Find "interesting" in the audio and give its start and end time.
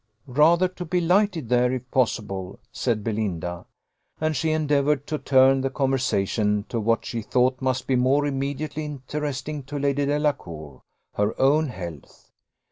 8.83-9.61